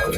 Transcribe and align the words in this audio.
Halo, 0.00 0.12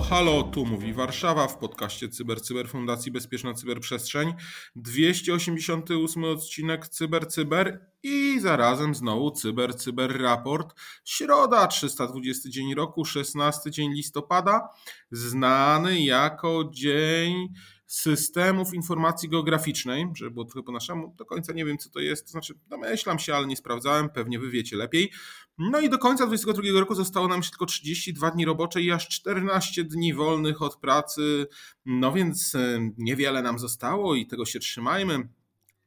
halo, 0.00 0.42
tu 0.42 0.66
mówi 0.66 0.92
Warszawa 0.92 1.48
w 1.48 1.58
podcaście 1.58 2.08
Cyber 2.08 2.42
Cyber 2.42 2.68
Fundacji 2.68 3.12
Bezpieczna 3.12 3.54
Cyberprzestrzeń. 3.54 4.34
288 4.76 6.24
odcinek 6.24 6.88
Cyber 6.88 7.28
Cyber 7.28 7.86
i 8.02 8.40
zarazem 8.40 8.94
znowu 8.94 9.30
Cyber 9.30 9.76
Cyber 9.76 10.22
Raport. 10.22 10.74
Środa, 11.04 11.66
320 11.66 12.50
dzień 12.50 12.74
roku, 12.74 13.04
16 13.04 13.70
dzień 13.70 13.92
listopada, 13.92 14.68
znany 15.10 16.00
jako 16.00 16.70
dzień 16.72 17.48
systemów 17.90 18.74
informacji 18.74 19.28
geograficznej, 19.28 20.06
żeby 20.14 20.30
było 20.30 20.44
trochę 20.44 20.62
po 20.62 20.72
naszemu, 20.72 21.14
do 21.16 21.24
końca 21.24 21.52
nie 21.52 21.64
wiem 21.64 21.78
co 21.78 21.90
to 21.90 22.00
jest, 22.00 22.24
to 22.24 22.30
znaczy 22.30 22.54
domyślam 22.68 23.18
się, 23.18 23.34
ale 23.34 23.46
nie 23.46 23.56
sprawdzałem, 23.56 24.10
pewnie 24.10 24.38
wy 24.38 24.50
wiecie 24.50 24.76
lepiej. 24.76 25.12
No 25.58 25.80
i 25.80 25.90
do 25.90 25.98
końca 25.98 26.26
2022 26.26 26.80
roku 26.80 26.94
zostało 26.94 27.28
nam 27.28 27.42
się 27.42 27.50
tylko 27.50 27.66
32 27.66 28.30
dni 28.30 28.44
robocze 28.44 28.82
i 28.82 28.90
aż 28.90 29.08
14 29.08 29.84
dni 29.84 30.14
wolnych 30.14 30.62
od 30.62 30.76
pracy, 30.76 31.46
no 31.86 32.12
więc 32.12 32.56
niewiele 32.98 33.42
nam 33.42 33.58
zostało 33.58 34.14
i 34.14 34.26
tego 34.26 34.44
się 34.44 34.58
trzymajmy. 34.58 35.28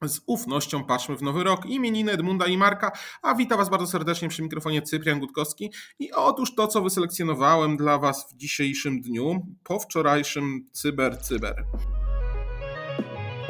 Z 0.02 0.20
ufnością 0.26 0.84
patrzmy 0.84 1.16
w 1.16 1.22
nowy 1.22 1.44
rok. 1.44 1.66
Imieniny 1.66 2.12
Edmunda 2.12 2.46
i 2.46 2.56
Marka, 2.58 2.92
a 3.22 3.34
witam 3.34 3.58
Was 3.58 3.70
bardzo 3.70 3.86
serdecznie 3.86 4.28
przy 4.28 4.42
mikrofonie 4.42 4.82
Cyprian 4.82 5.20
Gutkowski. 5.20 5.72
I 5.98 6.12
otóż 6.12 6.54
to, 6.54 6.66
co 6.66 6.82
wyselekcjonowałem 6.82 7.76
dla 7.76 7.98
Was 7.98 8.32
w 8.32 8.36
dzisiejszym 8.36 9.00
dniu, 9.00 9.46
po 9.64 9.78
wczorajszym 9.78 10.66
Cyber 10.72 11.18
Cyber. 11.18 11.64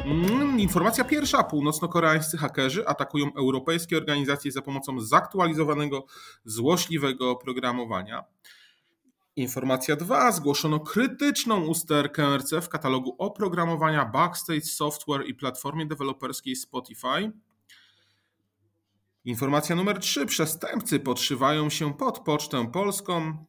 Mm, 0.04 0.60
informacja 0.60 1.04
pierwsza. 1.04 1.42
Północno-koreańscy 1.42 2.36
hakerzy 2.36 2.88
atakują 2.88 3.34
europejskie 3.34 3.96
organizacje 3.96 4.52
za 4.52 4.62
pomocą 4.62 5.00
zaktualizowanego, 5.00 6.06
złośliwego 6.44 7.30
oprogramowania. 7.30 8.24
Informacja 9.36 9.96
2. 9.96 10.32
Zgłoszono 10.32 10.80
krytyczną 10.80 11.64
usterkę 11.66 12.36
RC 12.36 12.60
w 12.60 12.68
katalogu 12.68 13.16
oprogramowania 13.18 14.04
Backstage 14.04 14.60
Software 14.60 15.26
i 15.26 15.34
platformie 15.34 15.86
deweloperskiej 15.86 16.56
Spotify. 16.56 17.32
Informacja 19.24 19.76
numer 19.76 19.98
3. 19.98 20.26
Przestępcy 20.26 21.00
podszywają 21.00 21.70
się 21.70 21.94
pod 21.94 22.18
pocztę 22.18 22.70
polską. 22.72 23.44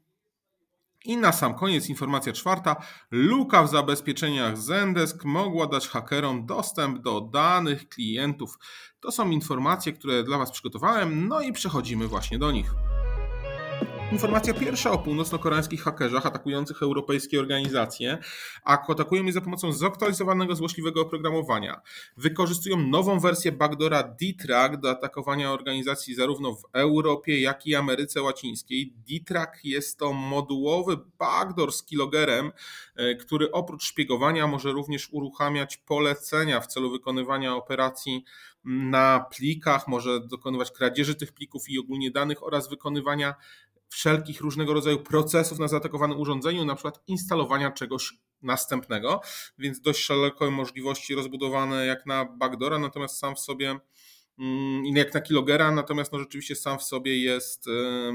I 1.06 1.18
na 1.18 1.32
sam 1.32 1.56
koniec 1.56 1.90
informacja 1.90 2.34
czwarta. 2.34 2.76
Luka 3.12 3.64
w 3.64 3.70
zabezpieczeniach 3.70 4.58
Zendesk 4.58 5.26
mogła 5.26 5.68
dać 5.68 5.88
hakerom 5.88 6.46
dostęp 6.46 7.02
do 7.02 7.22
danych 7.22 7.90
klientów. 7.90 8.58
To 9.00 9.12
są 9.12 9.30
informacje, 9.30 9.94
które 9.94 10.24
dla 10.24 10.38
Was 10.38 10.52
przygotowałem, 10.52 11.28
no 11.28 11.42
i 11.42 11.54
przechodzimy 11.54 12.08
właśnie 12.08 12.40
do 12.40 12.52
nich. 12.52 12.74
Informacja 14.16 14.54
pierwsza 14.54 14.92
o 14.92 14.98
północno-koreańskich 14.98 15.84
hakerzach 15.84 16.26
atakujących 16.26 16.82
europejskie 16.82 17.40
organizacje. 17.40 18.18
Atakują 18.64 19.24
je 19.24 19.34
za 19.34 19.42
pomocą 19.42 19.72
zaktualizowanego, 19.72 20.56
złośliwego 20.56 21.02
oprogramowania. 21.02 21.82
Wykorzystują 22.18 22.78
nową 22.78 23.20
wersję 23.20 23.52
backdora 23.52 24.04
D-Track 24.04 24.78
do 24.78 24.90
atakowania 24.90 25.52
organizacji 25.52 26.16
zarówno 26.16 26.54
w 26.54 26.64
Europie, 26.74 27.42
jak 27.42 27.68
i 27.68 27.76
Ameryce 27.76 28.22
Łacińskiej. 28.22 28.94
D-Track 29.08 29.66
jest 29.66 30.00
to 30.00 30.14
modułowy 30.14 30.98
backdoor 31.20 31.72
z 31.72 31.84
kilogerem, 31.84 32.52
e, 32.96 33.16
który 33.16 33.52
oprócz 33.52 33.84
szpiegowania 33.84 34.48
może 34.48 34.72
również 34.72 35.10
uruchamiać 35.12 35.78
polecenia 35.78 36.60
w 36.60 36.68
celu 36.68 36.92
wykonywania 36.92 37.56
operacji 37.56 38.24
na 38.66 39.26
plikach, 39.32 39.88
może 39.88 40.20
dokonywać 40.20 40.72
kradzieży 40.72 41.16
tych 41.16 41.32
plików 41.32 41.70
i 41.70 41.80
ogólnie 41.80 42.12
danych 42.12 42.44
oraz 42.44 42.70
wykonywania 42.70 43.36
wszelkich 43.90 44.42
różnego 44.42 44.74
rodzaju 44.74 45.00
procesów 45.00 45.60
na 45.60 45.68
zaatakowanym 45.68 46.20
urządzeniu, 46.20 46.66
na 46.66 46.76
przykład 46.76 47.04
instalowania 47.08 47.72
czegoś 47.72 48.14
następnego, 48.42 49.22
więc 49.58 49.82
dość 49.82 50.00
szerokie 50.04 50.52
możliwości 50.52 51.16
rozbudowane 51.16 51.86
jak 51.86 52.06
na 52.06 52.26
backdora, 52.26 52.80
natomiast 52.80 53.18
sam 53.20 53.36
w 53.36 53.40
sobie 53.40 53.80
jak 54.84 55.14
na 55.14 55.22
kilogera, 55.22 55.72
natomiast 55.72 56.12
no 56.12 56.20
rzeczywiście 56.20 56.56
sam 56.56 56.80
w 56.80 56.84
sobie 56.84 57.18
jest 57.18 57.66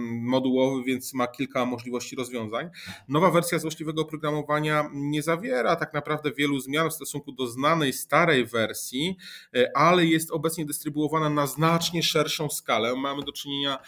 modułowy, 0.09 0.85
więc 0.85 1.15
ma 1.15 1.27
kilka 1.27 1.67
możliwości 1.67 2.17
rozwiązań. 2.17 2.71
Nowa 3.09 3.31
wersja 3.31 3.59
złośliwego 3.59 4.03
oprogramowania 4.03 4.91
nie 4.93 5.23
zawiera 5.23 5.77
tak 5.77 5.95
naprawdę 5.95 6.33
wielu 6.33 6.61
zmian 6.61 6.91
w 6.91 6.95
stosunku 6.95 7.33
do 7.33 7.47
znanej 7.47 7.93
starej 7.93 8.47
wersji, 8.47 9.17
e, 9.57 9.77
ale 9.77 10.07
jest 10.07 10.31
obecnie 10.31 10.67
dystrybuowana 10.67 11.31
na 11.31 11.47
znacznie 11.47 12.03
szerszą 12.03 12.51
skalę. 12.51 12.97
Mamy 12.97 13.23
do 13.23 13.33
czynienia 13.33 13.77
e, 13.77 13.81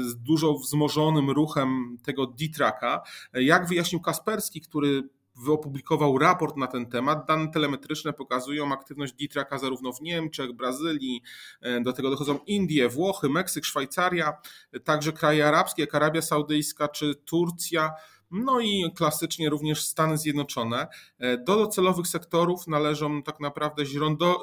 z 0.00 0.16
dużo 0.16 0.54
wzmożonym 0.54 1.30
ruchem 1.30 1.96
tego 2.04 2.26
D-Tracka. 2.26 3.02
E, 3.34 3.42
jak 3.42 3.68
wyjaśnił 3.68 4.00
Kasperski, 4.00 4.60
który 4.60 5.02
wyopublikował 5.44 6.18
raport 6.18 6.56
na 6.56 6.66
ten 6.66 6.86
temat. 6.86 7.26
Dane 7.28 7.48
telemetryczne 7.48 8.12
pokazują 8.12 8.72
aktywność 8.72 9.12
D-Tracka 9.12 9.58
zarówno 9.58 9.92
w 9.92 10.00
Niemczech, 10.00 10.52
Brazylii, 10.52 11.22
e, 11.60 11.80
do 11.80 11.92
tego 11.92 12.10
dochodzą 12.10 12.38
Indie, 12.46 12.88
Włochy, 12.88 13.28
Meksyk, 13.28 13.64
Szwajcaria, 13.64 14.32
także 14.84 15.12
kraje 15.12 15.48
arabskie, 15.48 15.82
jak 15.82 15.94
Arabia 15.94 16.22
Saudyjska 16.22 16.88
czy 16.88 17.14
Turcja. 17.14 17.92
No 18.32 18.60
i 18.60 18.92
klasycznie 18.94 19.50
również 19.50 19.84
Stany 19.84 20.18
Zjednoczone. 20.18 20.88
E, 21.18 21.38
do 21.38 21.56
docelowych 21.56 22.06
sektorów 22.06 22.66
należą 22.66 23.22
tak 23.22 23.40
naprawdę 23.40 23.84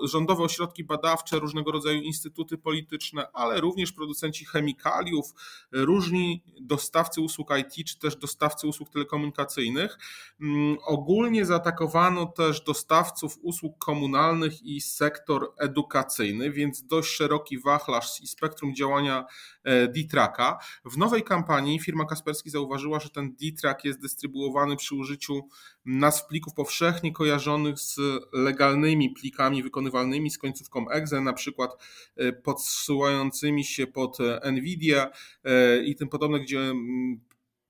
rządowe 0.04 0.44
ośrodki 0.44 0.84
badawcze, 0.84 1.40
różnego 1.40 1.72
rodzaju 1.72 2.02
instytuty 2.02 2.58
polityczne, 2.58 3.26
ale 3.34 3.62
również 3.62 3.92
producenci 3.92 4.46
chemikaliów, 4.46 5.34
różni 5.72 6.44
dostawcy 6.62 7.22
usług 7.22 7.50
IT, 7.58 7.88
czy 7.88 8.00
też 8.00 8.16
dostawcy 8.16 8.68
usług 8.68 8.90
telekomunikacyjnych. 8.90 9.98
Mm, 10.42 10.78
ogólnie 10.86 11.46
zaatakowano 11.46 12.26
też 12.26 12.62
dostawców 12.62 13.38
usług 13.42 13.78
komunalnych 13.78 14.62
i 14.64 14.82
sektor 14.82 15.54
edukacyjny, 15.58 16.52
więc 16.52 16.84
dość 16.84 17.10
szeroki 17.10 17.60
wachlarz 17.60 18.22
i 18.22 18.28
spektrum 18.28 18.76
działania 18.76 19.26
e, 19.64 19.88
D-Tracka. 19.88 20.60
W 20.86 20.98
nowej 20.98 21.24
kampanii 21.24 21.80
firma 21.80 22.06
Kasperski 22.06 22.50
zauważyła, 22.50 23.00
że 23.00 23.10
ten 23.10 23.36
D-Track 23.36 23.79
jest 23.86 24.02
dystrybuowany 24.02 24.76
przy 24.76 24.96
użyciu 24.96 25.42
nazw 25.86 26.28
plików 26.28 26.54
powszechnie 26.54 27.14
kojarzonych 27.14 27.80
z 27.80 27.98
legalnymi 28.34 29.10
plikami 29.10 29.64
wykonywalnymi 29.64 30.32
z 30.32 30.38
końcówką 30.38 30.90
exe, 30.90 31.22
na 31.22 31.34
przykład 31.34 31.72
e, 32.16 32.34
podsyłającymi 32.34 33.66
się 33.66 33.88
pod 33.88 34.18
e, 34.20 34.52
NVIDIA 34.52 35.10
e, 35.44 35.84
i 35.84 35.96
tym 35.96 36.10
podobne, 36.10 36.40
gdzie 36.40 36.60
mm, 36.60 37.20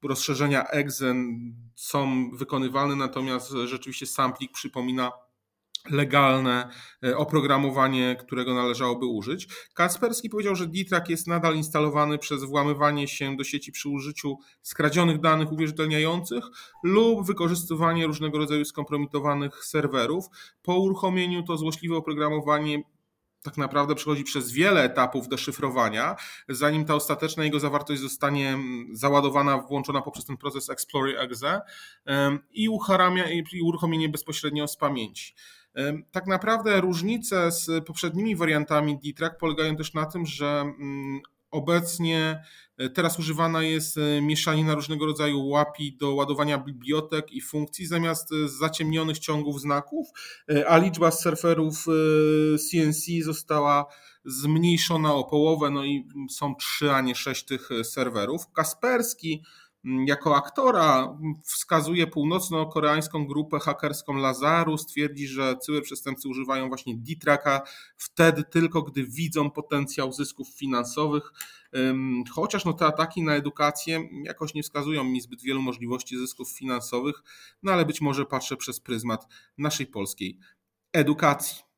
rozszerzenia 0.03 0.67
exe 0.67 1.15
są 1.75 2.31
wykonywalne, 2.31 2.95
natomiast 2.95 3.51
rzeczywiście 3.65 4.05
sam 4.05 4.33
plik 4.33 4.51
przypomina 4.51 5.11
legalne 5.89 6.69
e, 7.03 7.17
oprogramowanie, 7.17 8.15
którego 8.19 8.53
należałoby 8.53 9.05
użyć. 9.05 9.47
Kasperski 9.73 10.29
powiedział, 10.29 10.55
że 10.55 10.67
D-Track 10.67 11.09
jest 11.09 11.27
nadal 11.27 11.55
instalowany 11.55 12.17
przez 12.17 12.43
włamywanie 12.43 13.07
się 13.07 13.37
do 13.37 13.43
sieci 13.43 13.71
przy 13.71 13.89
użyciu 13.89 14.37
skradzionych 14.61 15.19
danych 15.19 15.51
uwierzytelniających 15.51 16.43
lub 16.83 17.27
wykorzystywanie 17.27 18.07
różnego 18.07 18.37
rodzaju 18.37 18.65
skompromitowanych 18.65 19.65
serwerów. 19.65 20.25
Po 20.61 20.77
uruchomieniu 20.77 21.43
to 21.43 21.57
złośliwe 21.57 21.95
oprogramowanie 21.95 22.83
tak 23.43 23.57
naprawdę 23.57 23.95
przechodzi 23.95 24.23
przez 24.23 24.51
wiele 24.51 24.83
etapów 24.83 25.27
deszyfrowania, 25.27 26.15
zanim 26.49 26.85
ta 26.85 26.95
ostateczna 26.95 27.43
jego 27.43 27.59
zawartość 27.59 28.01
zostanie 28.01 28.57
załadowana, 28.91 29.57
włączona 29.57 30.01
poprzez 30.01 30.25
ten 30.25 30.37
proces 30.37 30.69
Explorer 30.69 31.19
Exe 31.19 31.61
i 32.51 32.69
uruchomienie 33.63 34.09
bezpośrednio 34.09 34.67
z 34.67 34.77
pamięci. 34.77 35.33
Tak 36.11 36.27
naprawdę 36.27 36.81
różnice 36.81 37.51
z 37.51 37.85
poprzednimi 37.85 38.35
wariantami 38.35 38.99
D-Track 39.03 39.37
polegają 39.37 39.75
też 39.75 39.93
na 39.93 40.05
tym, 40.05 40.25
że 40.25 40.61
mm, 40.61 41.21
obecnie 41.51 42.43
e, 42.77 42.89
teraz 42.89 43.19
używana 43.19 43.63
jest 43.63 43.97
e, 43.97 44.21
mieszanina 44.21 44.75
różnego 44.75 45.05
rodzaju 45.05 45.47
łapi 45.47 45.97
do 45.97 46.13
ładowania 46.15 46.57
bibliotek 46.57 47.31
i 47.31 47.41
funkcji 47.41 47.85
zamiast 47.85 48.31
e, 48.31 48.47
zaciemnionych 48.47 49.19
ciągów 49.19 49.61
znaków, 49.61 50.07
a 50.67 50.77
liczba 50.77 51.11
surferów 51.11 51.85
CNC 52.71 53.23
została 53.23 53.85
zmniejszona 54.25 55.13
o 55.13 55.23
połowę, 55.23 55.69
no 55.69 55.85
i 55.85 56.07
są 56.29 56.55
trzy, 56.55 56.91
a 56.91 57.01
nie 57.01 57.15
sześć 57.15 57.45
tych 57.45 57.69
serwerów. 57.83 58.51
Kasperski 58.53 59.43
jako 59.83 60.35
aktora 60.35 61.17
wskazuje 61.43 62.07
północno-koreańską 62.07 63.27
grupę 63.27 63.59
hakerską 63.59 64.13
Lazarus, 64.13 64.85
twierdzi, 64.85 65.27
że 65.27 65.57
cyberprzestępcy 65.57 66.29
używają 66.29 66.67
właśnie 66.67 66.95
D-Tracka 66.97 67.61
wtedy 67.97 68.43
tylko, 68.43 68.81
gdy 68.81 69.03
widzą 69.03 69.51
potencjał 69.51 70.13
zysków 70.13 70.49
finansowych, 70.49 71.31
chociaż 72.31 72.65
no 72.65 72.73
te 72.73 72.85
ataki 72.85 73.21
na 73.21 73.35
edukację 73.35 74.09
jakoś 74.23 74.53
nie 74.53 74.63
wskazują 74.63 75.03
mi 75.03 75.21
zbyt 75.21 75.41
wielu 75.41 75.61
możliwości 75.61 76.17
zysków 76.17 76.49
finansowych, 76.49 77.23
no 77.63 77.71
ale 77.71 77.85
być 77.85 78.01
może 78.01 78.25
patrzę 78.25 78.57
przez 78.57 78.79
pryzmat 78.79 79.27
naszej 79.57 79.87
polskiej 79.87 80.39
edukacji. 80.93 81.68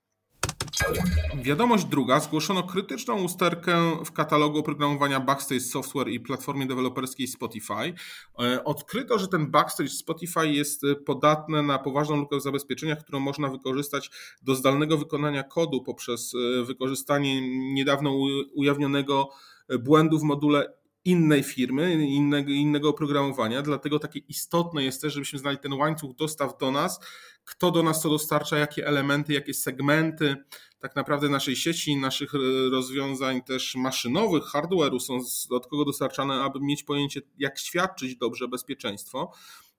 Wiadomość 1.43 1.85
druga. 1.85 2.19
Zgłoszono 2.19 2.63
krytyczną 2.63 3.23
usterkę 3.23 3.97
w 4.05 4.11
katalogu 4.11 4.59
oprogramowania 4.59 5.19
Backstage 5.19 5.61
Software 5.61 6.07
i 6.07 6.19
platformie 6.19 6.65
deweloperskiej 6.65 7.27
Spotify. 7.27 7.93
E, 8.39 8.63
odkryto, 8.63 9.19
że 9.19 9.27
ten 9.27 9.51
Backstage 9.51 9.89
Spotify 9.89 10.47
jest 10.47 10.81
podatny 11.05 11.63
na 11.63 11.79
poważną 11.79 12.15
lukę 12.15 12.37
w 12.37 12.41
zabezpieczeniach, 12.41 12.99
którą 13.03 13.19
można 13.19 13.47
wykorzystać 13.47 14.11
do 14.41 14.55
zdalnego 14.55 14.97
wykonania 14.97 15.43
kodu 15.43 15.83
poprzez 15.83 16.33
e, 16.35 16.63
wykorzystanie 16.63 17.41
niedawno 17.73 18.15
ujawnionego 18.53 19.29
błędu 19.79 20.19
w 20.19 20.23
module 20.23 20.80
innej 21.05 21.43
firmy, 21.43 22.07
innego, 22.07 22.51
innego 22.51 22.89
oprogramowania, 22.89 23.61
dlatego 23.61 23.99
takie 23.99 24.19
istotne 24.19 24.83
jest 24.83 25.01
też, 25.01 25.13
żebyśmy 25.13 25.39
znali 25.39 25.57
ten 25.57 25.73
łańcuch 25.73 26.15
dostaw 26.15 26.57
do 26.57 26.71
nas, 26.71 26.99
kto 27.43 27.71
do 27.71 27.83
nas 27.83 28.01
to 28.01 28.09
dostarcza, 28.09 28.57
jakie 28.57 28.87
elementy, 28.87 29.33
jakie 29.33 29.53
segmenty 29.53 30.35
tak 30.79 30.95
naprawdę 30.95 31.29
naszej 31.29 31.55
sieci, 31.55 31.95
naszych 31.95 32.31
rozwiązań 32.71 33.41
też 33.41 33.75
maszynowych, 33.75 34.43
hardware'u 34.43 34.99
są 34.99 35.19
od 35.49 35.67
kogo 35.67 35.85
dostarczane, 35.85 36.43
aby 36.43 36.59
mieć 36.61 36.83
pojęcie, 36.83 37.21
jak 37.37 37.59
świadczyć 37.59 38.15
dobrze 38.15 38.47
bezpieczeństwo. 38.47 39.31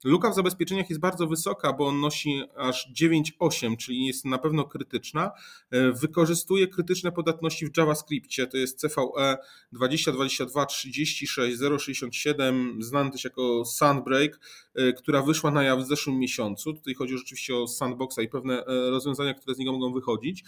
Luka 0.04 0.31
w 0.31 0.34
zabezpieczeniach 0.34 0.90
jest 0.90 1.00
bardzo 1.00 1.26
wysoka, 1.26 1.72
bo 1.72 1.87
on 1.87 2.00
nosi 2.00 2.43
aż 2.56 2.93
9,8, 2.93 3.76
czyli 3.76 4.06
jest 4.06 4.25
na 4.25 4.38
pewno 4.38 4.64
krytyczna. 4.64 5.31
E, 5.70 5.93
wykorzystuje 5.93 6.69
krytyczne 6.69 7.12
podatności 7.12 7.66
w 7.66 7.76
JavaScriptie, 7.76 8.46
to 8.46 8.56
jest 8.56 8.81
CVE 8.81 9.38
2022 9.72 10.66
36 10.66 11.58
067, 11.78 12.78
znany 12.82 13.10
też 13.10 13.25
jako 13.25 13.64
Sandbreak, 13.64 14.40
e, 14.75 14.93
która 14.93 15.22
wyszła 15.22 15.50
na 15.50 15.62
jaw 15.62 15.81
w 15.81 15.87
zeszłym 15.87 16.19
miesiącu. 16.19 16.72
Tutaj 16.72 16.94
chodzi 16.94 17.19
rzeczywiście 17.19 17.56
o 17.56 17.69
sandboxa 17.69 18.19
i 18.22 18.28
pewne 18.28 18.64
e, 18.64 18.90
rozwiązania, 18.90 19.34
które 19.34 19.54
z 19.54 19.58
niego 19.58 19.72
mogą 19.72 19.93
wychodzić. 19.93 20.44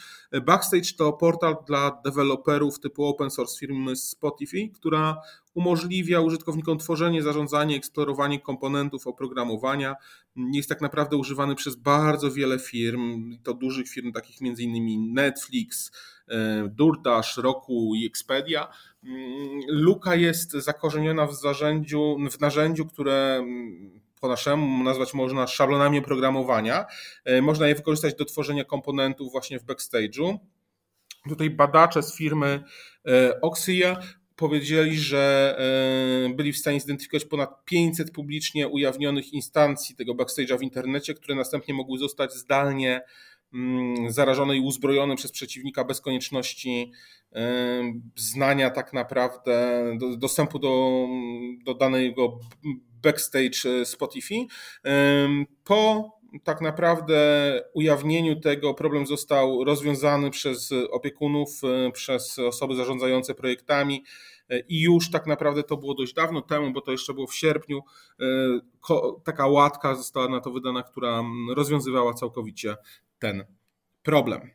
Backstage 0.46 0.92
to 0.96 1.12
portal 1.12 1.56
dla 1.66 2.00
deweloperów 2.04 2.80
typu 2.80 3.04
open 3.04 3.30
source 3.30 3.58
firmy 3.58 3.96
Spotify, 3.96 4.70
która 4.74 5.16
umożliwia 5.54 6.20
użytkownikom 6.20 6.78
tworzenie, 6.78 7.22
zarządzanie, 7.22 7.76
eksplorowanie 7.76 8.40
komponentów 8.40 9.06
oprogramowania. 9.06 9.96
Jest 10.36 10.68
tak 10.68 10.80
naprawdę 10.80 11.16
używany 11.16 11.54
przez 11.54 11.76
bardzo 11.76 12.30
wiele 12.30 12.58
firm, 12.58 13.36
to 13.42 13.54
dużych 13.54 13.88
firm 13.88 14.12
takich 14.12 14.40
innymi 14.40 14.98
Netflix, 14.98 15.92
e, 16.28 16.68
DoorDash, 16.68 17.36
Roku 17.36 17.94
i 17.94 18.06
Expedia. 18.06 18.68
Mm, 19.04 19.60
Luka 19.68 20.14
jest 20.14 20.52
zakorzeniona 20.52 21.26
w, 21.26 21.34
zarzędziu, 21.34 22.16
w 22.30 22.40
narzędziu, 22.40 22.86
które 22.86 23.36
mm, 23.38 24.00
po 24.20 24.28
naszemu 24.28 24.84
nazwać 24.84 25.14
można 25.14 25.46
szablonami 25.46 25.98
oprogramowania. 25.98 26.86
E, 27.24 27.42
można 27.42 27.68
je 27.68 27.74
wykorzystać 27.74 28.14
do 28.14 28.24
tworzenia 28.24 28.64
komponentów 28.64 29.32
właśnie 29.32 29.58
w 29.58 29.64
backstage'u. 29.64 30.38
Tutaj 31.28 31.50
badacze 31.50 32.02
z 32.02 32.16
firmy 32.16 32.64
e, 33.08 33.40
Oxia 33.40 33.96
powiedzieli, 34.36 34.98
że 34.98 35.56
e, 36.28 36.34
byli 36.34 36.52
w 36.52 36.58
stanie 36.58 36.80
zidentyfikować 36.80 37.24
ponad 37.24 37.64
500 37.64 38.10
publicznie 38.10 38.68
ujawnionych 38.68 39.32
instancji 39.32 39.96
tego 39.96 40.14
backstage'a 40.14 40.58
w 40.58 40.62
internecie, 40.62 41.14
które 41.14 41.34
następnie 41.34 41.74
mogły 41.74 41.98
zostać 41.98 42.32
zdalnie 42.32 43.00
mm, 43.54 44.10
zarażone 44.12 44.56
i 44.56 44.60
uzbrojone 44.60 45.16
przez 45.16 45.32
przeciwnika 45.32 45.84
bez 45.84 46.00
konieczności 46.00 46.92
e, 47.32 47.82
znania 48.16 48.70
tak 48.70 48.92
naprawdę 48.92 49.82
dostępu 50.18 50.58
do, 50.58 51.06
do 51.64 51.74
danego 51.74 52.38
backstage 53.02 53.84
Spotify. 53.84 54.46
E, 54.84 55.28
po 55.64 56.10
tak 56.44 56.60
naprawdę 56.60 57.16
ujawnieniu 57.74 58.40
tego 58.40 58.74
problem 58.74 59.06
został 59.06 59.64
rozwiązany 59.64 60.30
przez 60.30 60.70
opiekunów, 60.90 61.60
e, 61.64 61.92
przez 61.92 62.38
osoby 62.38 62.76
zarządzające 62.76 63.34
projektami 63.34 64.04
e, 64.48 64.60
i 64.60 64.80
już 64.80 65.10
tak 65.10 65.26
naprawdę 65.26 65.62
to 65.62 65.76
było 65.76 65.94
dość 65.94 66.14
dawno 66.14 66.42
temu, 66.42 66.72
bo 66.72 66.80
to 66.80 66.92
jeszcze 66.92 67.14
było 67.14 67.26
w 67.26 67.34
sierpniu. 67.34 67.82
E, 68.20 68.24
taka 69.24 69.46
łatka 69.46 69.94
została 69.94 70.28
na 70.28 70.40
to 70.40 70.50
wydana, 70.50 70.82
która 70.82 71.22
rozwiązywała 71.54 72.14
całkowicie 72.14 72.76
ten 73.18 73.44
problem. 74.02 74.50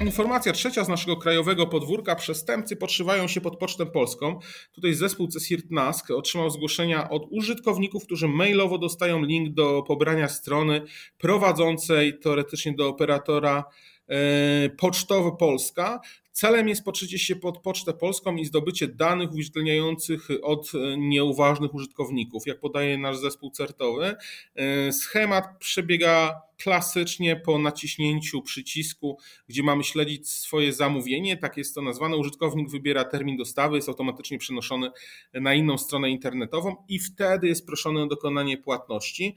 Informacja 0.00 0.52
trzecia 0.52 0.84
z 0.84 0.88
naszego 0.88 1.16
krajowego 1.16 1.66
podwórka. 1.66 2.14
Przestępcy 2.16 2.76
podszywają 2.76 3.28
się 3.28 3.40
pod 3.40 3.58
Pocztę 3.58 3.86
Polską. 3.86 4.38
Tutaj 4.72 4.94
zespół 4.94 5.28
CSIRT 5.28 5.70
NASK 5.70 6.10
otrzymał 6.10 6.50
zgłoszenia 6.50 7.10
od 7.10 7.26
użytkowników, 7.30 8.04
którzy 8.04 8.28
mailowo 8.28 8.78
dostają 8.78 9.22
link 9.24 9.54
do 9.54 9.82
pobrania 9.82 10.28
strony 10.28 10.82
prowadzącej 11.18 12.18
teoretycznie 12.18 12.72
do 12.72 12.88
operatora 12.88 13.64
e, 14.08 14.70
Pocztowy 14.70 15.30
Polska. 15.38 16.00
Celem 16.32 16.68
jest 16.68 16.84
podszycie 16.84 17.18
się 17.18 17.36
pod 17.36 17.58
Pocztę 17.58 17.92
Polską 17.92 18.36
i 18.36 18.44
zdobycie 18.44 18.88
danych 18.88 19.32
uwierzytelniających 19.32 20.28
od 20.42 20.72
e, 20.74 20.96
nieuważnych 20.98 21.74
użytkowników. 21.74 22.46
Jak 22.46 22.60
podaje 22.60 22.98
nasz 22.98 23.16
zespół 23.16 23.50
certowy, 23.50 24.14
e, 24.54 24.92
schemat 24.92 25.44
przebiega 25.58 26.42
klasycznie 26.62 27.36
po 27.36 27.58
naciśnięciu 27.58 28.42
przycisku, 28.42 29.18
gdzie 29.48 29.62
mamy 29.62 29.84
śledzić 29.84 30.28
swoje 30.28 30.72
zamówienie, 30.72 31.36
tak 31.36 31.56
jest 31.56 31.74
to 31.74 31.82
nazwane. 31.82 32.16
Użytkownik 32.16 32.70
wybiera 32.70 33.04
termin 33.04 33.36
dostawy, 33.36 33.76
jest 33.76 33.88
automatycznie 33.88 34.38
przenoszony 34.38 34.90
na 35.34 35.54
inną 35.54 35.78
stronę 35.78 36.10
internetową 36.10 36.76
i 36.88 36.98
wtedy 36.98 37.48
jest 37.48 37.66
proszony 37.66 38.02
o 38.02 38.06
dokonanie 38.06 38.58
płatności. 38.58 39.36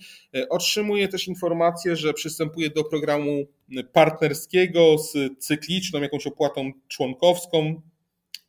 Otrzymuje 0.50 1.08
też 1.08 1.28
informację, 1.28 1.96
że 1.96 2.14
przystępuje 2.14 2.70
do 2.70 2.84
programu 2.84 3.46
partnerskiego 3.94 4.98
z 4.98 5.40
cykliczną 5.40 6.02
jakąś 6.02 6.28
opłatą 6.28 6.72
członkowską. 6.88 7.82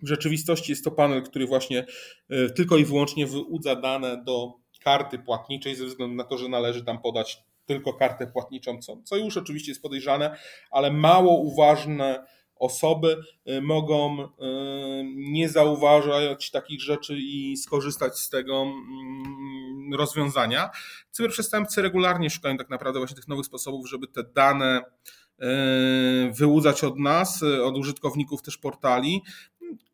W 0.02 0.08
rzeczywistości 0.08 0.72
jest 0.72 0.84
to 0.84 0.90
panel, 0.90 1.22
który 1.22 1.46
właśnie 1.46 1.86
e, 2.30 2.50
tylko 2.50 2.76
i 2.76 2.84
wyłącznie 2.84 3.26
wyłudza 3.26 3.76
dane 3.76 4.24
do 4.24 4.52
karty 4.84 5.18
płatniczej 5.18 5.76
ze 5.76 5.86
względu 5.86 6.16
na 6.16 6.24
to, 6.24 6.38
że 6.38 6.48
należy 6.48 6.84
tam 6.84 7.02
podać 7.02 7.42
tylko 7.66 7.92
kartę 7.92 8.26
płatniczą, 8.26 8.82
co, 8.82 8.96
co 9.04 9.16
już 9.16 9.36
oczywiście 9.36 9.70
jest 9.70 9.82
podejrzane, 9.82 10.38
ale 10.70 10.92
mało 10.92 11.40
uważne 11.40 12.26
osoby 12.58 13.16
y, 13.48 13.62
mogą 13.62 14.22
y, 14.22 14.28
nie 15.16 15.48
zauważać 15.48 16.50
takich 16.50 16.82
rzeczy 16.82 17.16
i 17.18 17.56
skorzystać 17.56 18.18
z 18.18 18.30
tego 18.30 18.62
mm, 18.62 19.94
rozwiązania. 19.94 20.70
Cyberprzestępcy 21.10 21.82
regularnie 21.82 22.30
szukają 22.30 22.56
tak 22.56 22.70
naprawdę 22.70 23.00
właśnie 23.00 23.16
tych 23.16 23.28
nowych 23.28 23.46
sposobów, 23.46 23.88
żeby 23.88 24.06
te 24.06 24.24
dane 24.24 24.82
y, 24.82 25.44
wyłudzać 26.32 26.84
od 26.84 26.98
nas, 26.98 27.42
od 27.42 27.78
użytkowników 27.78 28.42
też 28.42 28.56
portali. 28.56 29.22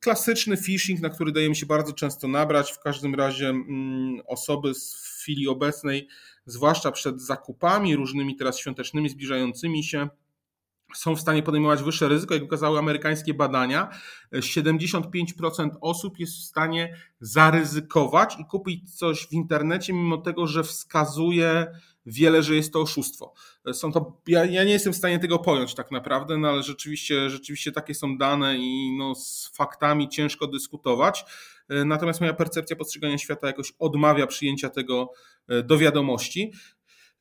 Klasyczny 0.00 0.56
phishing, 0.56 1.00
na 1.00 1.10
który 1.10 1.32
dajemy 1.32 1.54
się 1.54 1.66
bardzo 1.66 1.92
często 1.92 2.28
nabrać. 2.28 2.72
W 2.72 2.80
każdym 2.80 3.14
razie 3.14 3.48
mm, 3.48 4.20
osoby 4.26 4.72
w 4.74 5.18
chwili 5.20 5.48
obecnej 5.48 6.08
zwłaszcza 6.46 6.92
przed 6.92 7.22
zakupami 7.22 7.96
różnymi 7.96 8.36
teraz 8.36 8.58
świątecznymi, 8.58 9.08
zbliżającymi 9.08 9.84
się, 9.84 10.08
są 10.94 11.16
w 11.16 11.20
stanie 11.20 11.42
podejmować 11.42 11.82
wyższe 11.82 12.08
ryzyko. 12.08 12.34
Jak 12.34 12.42
wykazały 12.42 12.78
amerykańskie 12.78 13.34
badania, 13.34 13.90
75% 14.32 15.68
osób 15.80 16.18
jest 16.18 16.32
w 16.32 16.42
stanie 16.42 16.96
zaryzykować 17.20 18.36
i 18.40 18.44
kupić 18.44 18.96
coś 18.98 19.26
w 19.26 19.32
internecie, 19.32 19.92
mimo 19.92 20.18
tego, 20.18 20.46
że 20.46 20.64
wskazuje 20.64 21.66
wiele, 22.06 22.42
że 22.42 22.56
jest 22.56 22.72
to 22.72 22.80
oszustwo. 22.80 23.34
Są 23.72 23.92
to, 23.92 24.20
ja, 24.26 24.44
ja 24.44 24.64
nie 24.64 24.72
jestem 24.72 24.92
w 24.92 24.96
stanie 24.96 25.18
tego 25.18 25.38
pojąć 25.38 25.74
tak 25.74 25.90
naprawdę, 25.90 26.38
no 26.38 26.48
ale 26.48 26.62
rzeczywiście, 26.62 27.30
rzeczywiście 27.30 27.72
takie 27.72 27.94
są 27.94 28.18
dane 28.18 28.58
i 28.58 28.96
no, 28.98 29.14
z 29.14 29.50
faktami 29.54 30.08
ciężko 30.08 30.46
dyskutować. 30.46 31.24
Natomiast 31.84 32.20
moja 32.20 32.34
percepcja 32.34 32.76
postrzegania 32.76 33.18
świata 33.18 33.46
jakoś 33.46 33.72
odmawia 33.78 34.26
przyjęcia 34.26 34.70
tego 34.70 35.12
e, 35.12 35.31
do 35.64 35.78
wiadomości. 35.78 36.52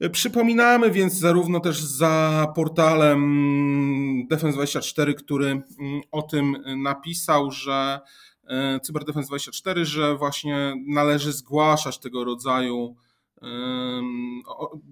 E, 0.01 0.09
przypominamy 0.09 0.91
więc 0.91 1.13
zarówno 1.13 1.59
też 1.59 1.81
za 1.81 2.47
portalem 2.55 4.27
Defense24, 4.31 5.13
który 5.13 5.47
mm, 5.47 5.63
o 6.11 6.21
tym 6.21 6.57
napisał, 6.83 7.51
że 7.51 7.99
e, 8.47 8.77
Cyberdefense24, 8.77 9.85
że 9.85 10.17
właśnie 10.17 10.73
należy 10.87 11.33
zgłaszać 11.33 11.99
tego 11.99 12.23
rodzaju 12.23 12.95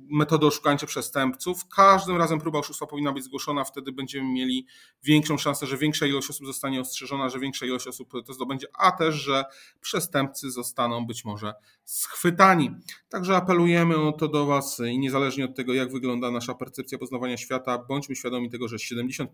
metody 0.09 0.45
oszukańcze 0.45 0.87
przestępców. 0.87 1.67
Każdym 1.75 2.17
razem 2.17 2.39
próba 2.39 2.59
oszustwa 2.59 2.85
powinna 2.85 3.11
być 3.11 3.23
zgłoszona, 3.23 3.63
wtedy 3.63 3.91
będziemy 3.91 4.33
mieli 4.33 4.65
większą 5.03 5.37
szansę, 5.37 5.67
że 5.67 5.77
większa 5.77 6.05
ilość 6.05 6.29
osób 6.29 6.45
zostanie 6.45 6.81
ostrzeżona, 6.81 7.29
że 7.29 7.39
większa 7.39 7.65
ilość 7.65 7.87
osób 7.87 8.11
to 8.25 8.33
zdobędzie, 8.33 8.67
a 8.73 8.91
też, 8.91 9.15
że 9.15 9.43
przestępcy 9.81 10.51
zostaną 10.51 11.05
być 11.05 11.25
może 11.25 11.53
schwytani. 11.85 12.71
Także 13.09 13.35
apelujemy 13.35 13.97
o 13.97 14.11
to 14.11 14.27
do 14.27 14.45
Was 14.45 14.81
i 14.91 14.99
niezależnie 14.99 15.45
od 15.45 15.55
tego, 15.55 15.73
jak 15.73 15.91
wygląda 15.91 16.31
nasza 16.31 16.53
percepcja 16.53 16.97
poznawania 16.97 17.37
świata, 17.37 17.77
bądźmy 17.77 18.15
świadomi 18.15 18.49
tego, 18.49 18.67
że 18.67 18.75
75% 18.77 19.25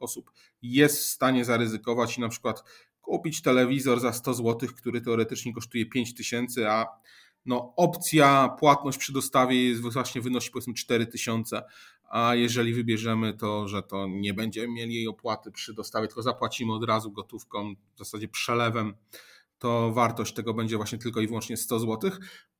osób 0.00 0.30
jest 0.62 0.98
w 0.98 1.04
stanie 1.04 1.44
zaryzykować 1.44 2.18
i 2.18 2.20
na 2.20 2.28
przykład 2.28 2.64
kupić 3.00 3.42
telewizor 3.42 4.00
za 4.00 4.12
100 4.12 4.34
zł, 4.34 4.68
który 4.76 5.00
teoretycznie 5.00 5.54
kosztuje 5.54 5.86
5000, 5.86 6.72
a 6.72 6.86
no, 7.46 7.72
opcja 7.76 8.56
płatność 8.58 8.98
przy 8.98 9.12
dostawie 9.12 9.68
jest 9.68 9.80
właśnie 9.80 10.20
wynosi 10.20 10.50
powiedzmy 10.50 10.74
4000, 10.74 11.62
a 12.10 12.34
jeżeli 12.34 12.74
wybierzemy 12.74 13.34
to, 13.34 13.68
że 13.68 13.82
to 13.82 14.06
nie 14.08 14.34
będziemy 14.34 14.68
mieli 14.68 14.94
jej 14.94 15.08
opłaty 15.08 15.50
przy 15.52 15.74
dostawie, 15.74 16.06
tylko 16.06 16.22
zapłacimy 16.22 16.74
od 16.74 16.84
razu 16.84 17.12
gotówką, 17.12 17.74
w 17.94 17.98
zasadzie 17.98 18.28
przelewem, 18.28 18.94
to 19.58 19.92
wartość 19.92 20.34
tego 20.34 20.54
będzie 20.54 20.76
właśnie 20.76 20.98
tylko 20.98 21.20
i 21.20 21.26
wyłącznie 21.26 21.56
100 21.56 21.78
zł. 21.78 22.10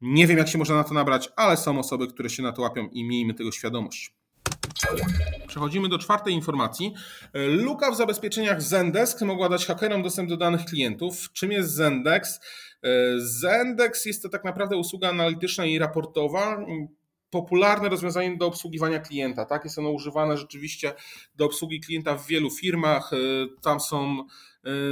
Nie 0.01 0.27
wiem, 0.27 0.39
jak 0.39 0.49
się 0.49 0.59
można 0.59 0.75
na 0.75 0.85
to 0.85 0.95
nabrać, 0.95 1.33
ale 1.37 1.57
są 1.57 1.79
osoby, 1.79 2.07
które 2.07 2.31
się 2.31 2.43
na 2.43 2.53
to 2.53 2.63
łapią 2.63 2.89
i 2.89 3.05
miejmy 3.05 3.35
tego 3.35 3.53
świadomość. 3.53 4.20
Przechodzimy 5.47 5.89
do 5.89 5.99
czwartej 5.99 6.35
informacji. 6.35 6.95
Luka 7.35 7.91
w 7.91 7.97
zabezpieczeniach 7.97 8.63
Zendesk 8.63 9.23
mogła 9.23 9.49
dać 9.49 9.67
hakerom 9.67 10.03
dostęp 10.03 10.29
do 10.29 10.37
danych 10.37 10.65
klientów. 10.65 11.33
Czym 11.33 11.53
jest 11.53 11.71
Zendesk? 11.71 12.43
Zendesk 13.17 14.07
jest 14.07 14.23
to 14.23 14.29
tak 14.29 14.45
naprawdę 14.45 14.77
usługa 14.77 15.09
analityczna 15.09 15.67
i 15.67 15.79
raportowa. 15.79 16.65
Popularne 17.31 17.89
rozwiązanie 17.89 18.37
do 18.37 18.47
obsługiwania 18.47 19.01
klienta. 19.01 19.45
Tak? 19.45 19.65
Jest 19.65 19.79
ono 19.79 19.91
używane 19.91 20.37
rzeczywiście 20.37 20.93
do 21.35 21.45
obsługi 21.45 21.81
klienta 21.81 22.17
w 22.17 22.27
wielu 22.27 22.51
firmach. 22.51 23.11
Tam 23.63 23.81
są 23.81 24.25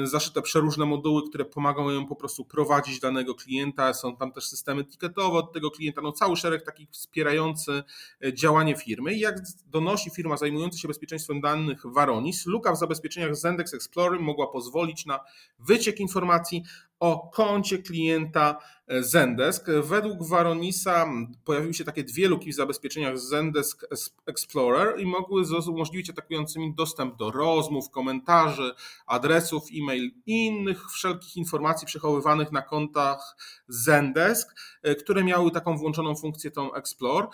zaszyte 0.05 0.43
przeróżne 0.43 0.85
moduły, 0.85 1.29
które 1.29 1.45
pomagają 1.45 1.91
ją 1.91 2.07
po 2.07 2.17
prostu 2.17 2.45
prowadzić 2.45 3.01
danego 3.01 3.35
klienta. 3.35 3.95
Są 3.95 4.17
tam 4.17 4.33
też 4.33 4.45
systemy 4.45 4.81
etykietowe 4.81 5.39
od 5.39 5.53
tego 5.53 5.71
klienta, 5.71 6.01
no 6.03 6.13
cały 6.13 6.37
szereg 6.37 6.65
takich 6.65 6.91
wspierający 6.91 7.83
y, 8.25 8.35
działanie 8.35 8.77
firmy. 8.77 9.15
I 9.15 9.21
jak 9.21 9.37
donosi 9.67 10.11
firma 10.11 10.37
zajmująca 10.37 10.79
się 10.79 10.89
bezpieczeństwem 10.89 11.41
danych 11.41 11.83
Varonis, 11.85 12.47
luka 12.47 12.73
w 12.73 12.79
zabezpieczeniach 12.79 13.37
Zendex 13.37 13.75
Explorer 13.75 14.21
mogła 14.21 14.47
pozwolić 14.47 15.07
na 15.07 15.21
wyciek 15.59 16.01
informacji 16.01 16.65
o 17.01 17.31
koncie 17.35 17.79
klienta 17.79 18.59
e, 18.87 19.03
Zendesk. 19.03 19.67
Według 19.83 20.27
Varonisa 20.29 21.07
pojawiły 21.45 21.75
się 21.75 21.85
takie 21.85 22.05
dwie 22.05 22.29
luki 22.29 22.53
w 22.53 22.57
zabezpieczeniach 22.57 23.19
Zendesk 23.19 23.87
Explorer 24.27 25.01
i 25.01 25.07
mogły 25.07 25.43
umożliwić 25.69 26.11
atakującym 26.11 26.75
dostęp 26.75 27.17
do 27.17 27.31
rozmów, 27.31 27.91
komentarzy, 27.91 28.75
adresów 29.07 29.65
e-mail 29.75 30.11
i 30.27 30.47
innych 30.47 30.91
wszelkich 30.91 31.37
informacji 31.37 31.87
przechowywanych 31.87 32.53
na 32.53 32.63
kontach 32.63 33.37
Zendesk, 33.69 34.61
e, 34.83 34.95
które 34.95 35.25
miały 35.25 35.51
taką 35.51 35.77
włączoną 35.77 36.17
funkcję 36.17 36.51
tą 36.51 36.75
Explore. 36.75 37.27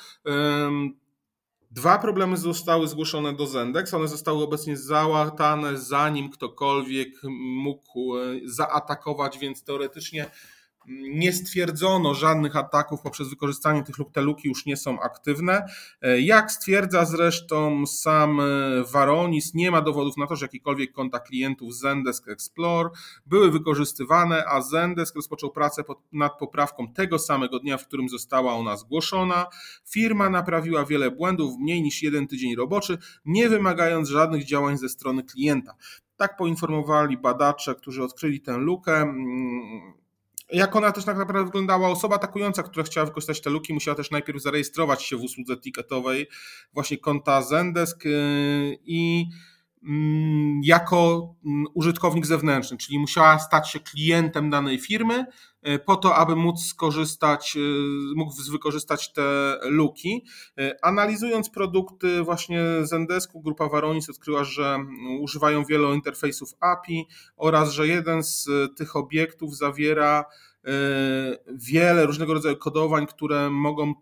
Dwa 1.74 1.98
problemy 1.98 2.36
zostały 2.36 2.88
zgłoszone 2.88 3.32
do 3.32 3.46
Zendex. 3.46 3.94
One 3.94 4.08
zostały 4.08 4.44
obecnie 4.44 4.76
załatane, 4.76 5.78
zanim 5.78 6.30
ktokolwiek 6.30 7.08
mógł 7.38 8.16
e, 8.16 8.20
zaatakować, 8.44 9.38
więc 9.38 9.64
teoretycznie 9.64 10.26
nie 10.88 11.32
stwierdzono 11.32 12.14
żadnych 12.14 12.56
ataków 12.56 13.00
poprzez 13.00 13.28
wykorzystanie 13.28 13.82
tych 13.82 13.98
luk. 13.98 14.12
Te 14.12 14.22
luki 14.22 14.48
już 14.48 14.66
nie 14.66 14.76
są 14.76 15.00
aktywne. 15.00 15.66
E, 16.02 16.20
jak 16.20 16.52
stwierdza 16.52 17.04
zresztą 17.04 17.86
sam 17.86 18.40
Varonis, 18.92 19.54
nie 19.54 19.70
ma 19.70 19.80
dowodów 19.80 20.16
na 20.16 20.26
to, 20.26 20.36
że 20.36 20.44
jakikolwiek 20.44 20.92
konta 20.92 21.20
klientów 21.20 21.74
Zendesk 21.74 22.28
Explore 22.28 22.90
były 23.26 23.50
wykorzystywane, 23.50 24.44
a 24.46 24.62
Zendesk 24.62 25.16
rozpoczął 25.16 25.50
pracę 25.50 25.82
nad 26.12 26.38
poprawką 26.38 26.92
tego 26.92 27.18
samego 27.18 27.58
dnia, 27.58 27.78
w 27.78 27.86
którym 27.86 28.08
została 28.08 28.54
ona 28.54 28.76
zgłoszona. 28.76 29.46
Firma 29.90 30.30
naprawiła 30.30 30.84
wiele 30.84 31.10
błędów 31.10 31.56
w 31.56 31.58
mniej 31.58 31.82
niż 31.82 32.02
jeden 32.02 32.26
tydzień 32.26 32.56
roboczy, 32.56 32.98
nie 33.24 33.48
wymagając 33.48 34.08
żadnych 34.08 34.44
działań 34.44 34.78
ze 34.78 34.88
strony 34.88 35.22
klienta. 35.22 35.74
Tak 36.16 36.36
poinformowali 36.36 37.16
badacze, 37.16 37.74
którzy 37.74 38.02
odkryli 38.02 38.40
tę 38.40 38.58
lukę 38.58 38.96
mm, 38.96 40.03
jak 40.52 40.76
ona 40.76 40.92
też 40.92 41.04
tak 41.04 41.16
naprawdę 41.16 41.44
wyglądała, 41.44 41.88
osoba 41.88 42.16
atakująca, 42.16 42.62
która 42.62 42.84
chciała 42.84 43.06
wykorzystać 43.06 43.40
te 43.40 43.50
luki, 43.50 43.74
musiała 43.74 43.94
też 43.94 44.10
najpierw 44.10 44.42
zarejestrować 44.42 45.02
się 45.02 45.16
w 45.16 45.22
usłudze 45.22 45.56
ticketowej, 45.56 46.26
właśnie 46.72 46.98
konta 46.98 47.42
Zendesk 47.42 48.06
y, 48.06 48.78
i 48.84 49.26
mm, 49.30 49.53
jako 50.62 51.34
mm, 51.46 51.64
użytkownik 51.74 52.26
zewnętrzny, 52.26 52.76
czyli 52.76 52.98
musiała 52.98 53.38
stać 53.38 53.70
się 53.70 53.80
klientem 53.80 54.50
danej 54.50 54.78
firmy 54.78 55.26
y, 55.68 55.78
po 55.78 55.96
to, 55.96 56.16
aby 56.16 56.36
móc 56.36 56.66
skorzystać, 56.66 57.56
y, 57.56 57.60
mógł 58.16 58.32
wykorzystać 58.52 59.12
te 59.12 59.58
luki. 59.62 60.24
Analizując 60.82 61.50
produkty 61.50 62.22
właśnie 62.22 62.60
Zendesku, 62.82 63.40
grupa 63.40 63.68
Varonis 63.68 64.10
odkryła, 64.10 64.44
że 64.44 64.74
mm, 64.74 65.20
używają 65.20 65.64
wielu 65.64 65.94
interfejsów 65.94 66.50
API 66.60 67.06
oraz, 67.36 67.70
że 67.70 67.86
jeden 67.86 68.22
z 68.22 68.48
tych 68.76 68.96
obiektów 68.96 69.56
zawiera 69.56 70.24
wiele 71.54 72.06
różnego 72.06 72.34
rodzaju 72.34 72.56
kodowań, 72.56 73.06
które 73.06 73.50
mogą 73.50 73.94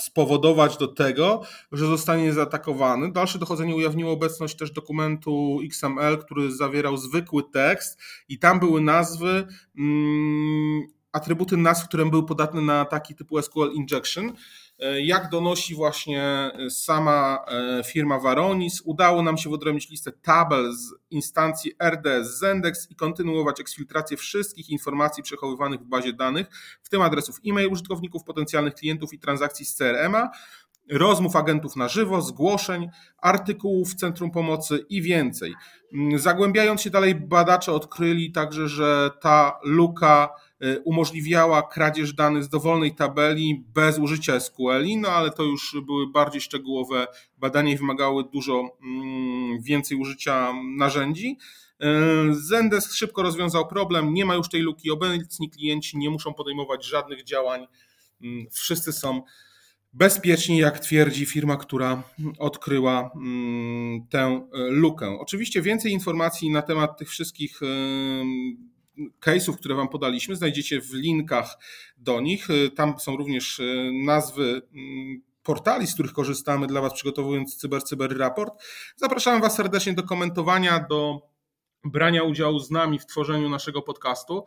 spowodować 0.00 0.76
do 0.76 0.88
tego, 0.88 1.42
że 1.72 1.86
zostanie 1.86 2.32
zaatakowany. 2.32 3.12
Dalsze 3.12 3.38
dochodzenie 3.38 3.74
ujawniło 3.76 4.12
obecność 4.12 4.56
też 4.56 4.70
dokumentu 4.70 5.58
XML, 5.64 6.18
który 6.18 6.52
zawierał 6.52 6.96
zwykły 6.96 7.42
tekst 7.52 8.00
i 8.28 8.38
tam 8.38 8.60
były 8.60 8.80
nazwy, 8.80 9.46
mm, 9.78 10.82
atrybuty 11.12 11.56
nazw, 11.56 11.88
które 11.88 12.06
były 12.06 12.26
podatne 12.26 12.60
na 12.60 12.80
ataki 12.80 13.14
typu 13.14 13.42
SQL 13.42 13.72
injection. 13.72 14.32
E, 14.78 15.00
jak 15.00 15.28
donosi 15.28 15.74
właśnie 15.74 16.22
e, 16.22 16.70
sama 16.70 17.44
e, 17.48 17.84
firma 17.84 18.18
Varonis, 18.18 18.82
udało 18.84 19.22
nam 19.22 19.38
się 19.38 19.48
wyodrębnić 19.48 19.90
listę 19.90 20.12
tabel 20.12 20.72
z 20.72 20.94
instancji 21.10 21.72
RDS 21.82 22.38
Zendex 22.38 22.90
i 22.90 22.96
kontynuować 22.96 23.60
eksfiltrację 23.60 24.16
wszystkich 24.16 24.70
informacji 24.70 25.22
przechowywanych 25.22 25.80
w 25.80 25.84
bazie 25.84 26.12
danych, 26.12 26.46
w 26.82 26.88
tym 26.88 27.02
adresów 27.02 27.36
e-mail 27.46 27.72
użytkowników, 27.72 28.24
potencjalnych 28.24 28.74
klientów 28.74 29.12
i 29.12 29.18
transakcji 29.18 29.66
z 29.66 29.74
CRM-a, 29.74 30.30
rozmów 30.90 31.36
agentów 31.36 31.76
na 31.76 31.88
żywo, 31.88 32.22
zgłoszeń, 32.22 32.88
artykułów 33.18 33.90
w 33.90 33.94
Centrum 33.94 34.30
Pomocy 34.30 34.86
i 34.88 35.02
więcej. 35.02 35.54
Mm, 35.92 36.18
zagłębiając 36.18 36.82
się 36.82 36.90
dalej, 36.90 37.14
badacze 37.14 37.72
odkryli 37.72 38.32
także, 38.32 38.68
że 38.68 39.10
ta 39.20 39.58
luka 39.64 40.28
umożliwiała 40.84 41.62
kradzież 41.62 42.12
danych 42.12 42.44
z 42.44 42.48
dowolnej 42.48 42.94
tabeli 42.94 43.64
bez 43.74 43.98
użycia 43.98 44.40
SQL, 44.40 44.86
no 44.96 45.08
ale 45.08 45.30
to 45.30 45.42
już 45.42 45.76
były 45.86 46.06
bardziej 46.06 46.40
szczegółowe 46.40 47.06
badania 47.38 47.72
i 47.72 47.76
wymagały 47.76 48.24
dużo 48.32 48.78
mm, 48.82 49.62
więcej 49.62 49.98
użycia 49.98 50.52
narzędzi. 50.76 51.38
Y, 52.30 52.34
Zendesk 52.34 52.92
szybko 52.92 53.22
rozwiązał 53.22 53.68
problem, 53.68 54.14
nie 54.14 54.24
ma 54.24 54.34
już 54.34 54.48
tej 54.48 54.60
luki, 54.60 54.90
obecni 54.90 55.50
klienci 55.50 55.98
nie 55.98 56.10
muszą 56.10 56.34
podejmować 56.34 56.84
żadnych 56.84 57.24
działań, 57.24 57.66
mm, 58.22 58.46
wszyscy 58.50 58.92
są 58.92 59.22
bezpieczni, 59.92 60.58
jak 60.58 60.78
twierdzi 60.78 61.26
firma, 61.26 61.56
która 61.56 62.02
odkryła 62.38 63.10
mm, 63.16 64.06
tę 64.10 64.48
lukę. 64.52 65.18
Oczywiście 65.20 65.62
więcej 65.62 65.92
informacji 65.92 66.50
na 66.50 66.62
temat 66.62 66.98
tych 66.98 67.08
wszystkich 67.08 67.60
case'ów, 69.20 69.56
które 69.56 69.74
Wam 69.74 69.88
podaliśmy, 69.88 70.36
znajdziecie 70.36 70.80
w 70.80 70.92
linkach 70.92 71.58
do 71.96 72.20
nich. 72.20 72.50
Y, 72.50 72.70
tam 72.70 72.98
są 72.98 73.16
również 73.16 73.58
y, 73.58 73.90
nazwy 74.04 74.62
mm, 74.74 75.22
portali, 75.42 75.86
z 75.86 75.94
których 75.94 76.12
korzystamy 76.12 76.66
dla 76.66 76.80
Was, 76.80 76.92
przygotowując 76.92 77.56
Cyber 77.56 77.82
Cyber 77.82 78.18
Raport. 78.18 78.54
Zapraszam 78.96 79.40
Was 79.40 79.54
serdecznie 79.54 79.92
do 79.92 80.02
komentowania, 80.02 80.86
do 80.90 81.20
brania 81.90 82.22
udziału 82.22 82.58
z 82.58 82.70
nami 82.70 82.98
w 82.98 83.06
tworzeniu 83.06 83.48
naszego 83.48 83.82
podcastu. 83.82 84.44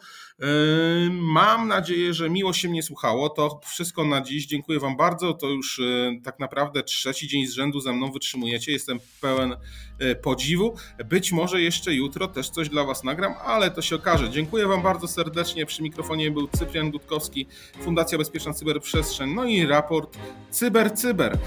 Mam 1.12 1.67
nadzieję, 1.67 2.13
że 2.13 2.29
miło 2.29 2.53
się 2.53 2.69
mnie 2.69 2.84
słuchało. 2.84 3.29
To 3.29 3.60
wszystko 3.65 4.05
na 4.05 4.22
dziś. 4.22 4.46
Dziękuję 4.46 4.79
Wam 4.79 4.98
bardzo. 4.98 5.34
To 5.34 5.48
już 5.48 5.79
yy, 5.79 6.22
tak 6.24 6.39
naprawdę 6.39 6.84
trzeci 6.84 7.27
dzień 7.27 7.46
z 7.46 7.53
rzędu 7.53 7.79
ze 7.79 7.93
mną 7.93 8.12
wytrzymujecie. 8.12 8.72
Jestem 8.72 9.00
pełen 9.22 9.55
yy, 10.00 10.15
podziwu. 10.15 10.75
Być 11.05 11.31
może 11.31 11.62
jeszcze 11.62 11.93
jutro 11.93 12.27
też 12.27 12.50
coś 12.50 12.69
dla 12.69 12.84
Was 12.84 13.03
nagram, 13.03 13.34
ale 13.46 13.72
to 13.72 13.81
się 13.81 13.96
okaże. 13.96 14.29
Dziękuję 14.29 14.67
Wam 14.67 14.81
bardzo 14.81 15.08
serdecznie. 15.08 15.65
Przy 15.65 15.84
mikrofonie 15.84 16.31
był 16.31 16.48
Cyprian 16.48 16.91
Gutkowski, 16.91 17.48
Fundacja 17.81 18.17
Bezpieczna 18.17 18.53
Cyberprzestrzeń, 18.53 19.34
no 19.34 19.46
i 19.46 19.65
raport 19.65 20.17
Cyber 20.51 20.93
Cyber. 20.93 21.38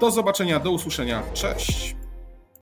Do 0.00 0.10
zobaczenia, 0.10 0.60
do 0.60 0.70
usłyszenia. 0.70 1.22
Cześć. 1.34 2.03